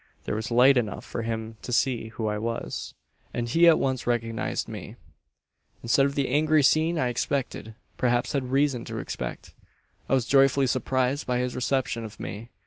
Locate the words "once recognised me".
3.77-4.95